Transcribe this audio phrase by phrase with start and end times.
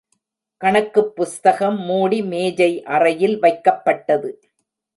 [0.61, 4.31] கணக்குப் புஸ்தகம் மூடி மேஜை அறையில் வைக்கப்பட்டது.